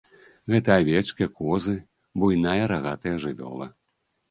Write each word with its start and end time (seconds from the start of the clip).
Гэта 0.53 0.69
авечкі, 0.83 1.27
козы, 1.41 1.75
буйная 2.25 2.59
рагатая 2.73 3.15
жывёла. 3.29 3.71